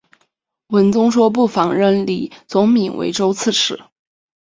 [0.69, 3.83] 文宗说不妨任李宗闵为州刺史。